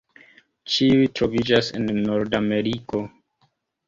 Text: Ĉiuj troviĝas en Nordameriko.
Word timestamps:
Ĉiuj 0.75 1.03
troviĝas 1.19 1.69
en 1.79 1.85
Nordameriko. 2.05 3.03